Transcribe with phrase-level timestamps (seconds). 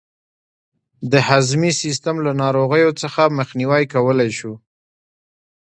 [1.11, 4.53] د هضمي سیستم له ناروغیو څخه مخنیوی کولای شو.